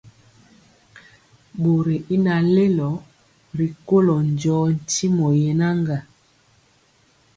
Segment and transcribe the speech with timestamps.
[1.61, 2.89] Bori y naŋ lelo
[3.57, 5.97] rikolo njɔɔ tyimɔ yenaga.